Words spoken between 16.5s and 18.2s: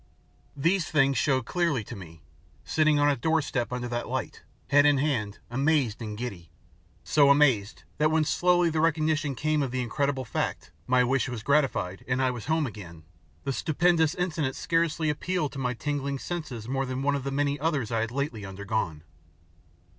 more than one of the many others I had